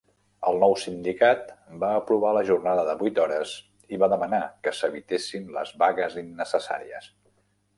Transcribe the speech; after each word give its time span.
El 0.51 0.55
nou 0.61 0.71
sindicat 0.83 1.51
va 1.83 1.89
aprovar 1.97 2.31
la 2.37 2.41
jornada 2.47 2.85
de 2.87 2.95
vuit 3.01 3.21
hores 3.25 3.51
i 3.97 4.01
va 4.05 4.09
demanar 4.15 4.41
que 4.65 4.75
s'evitessin 4.79 5.55
les 5.59 5.75
vagues 5.85 6.17
innecessàries. 6.25 7.13